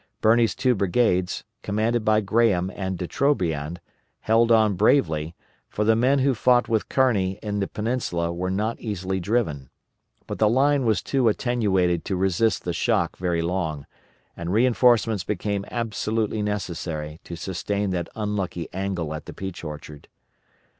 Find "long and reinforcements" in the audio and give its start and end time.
13.43-15.23